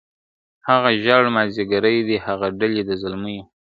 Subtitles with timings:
[0.67, 3.43] هغه ژړ مازیګری دی هغه ډلي د زلمیو,